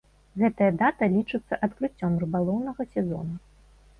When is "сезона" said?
2.95-3.35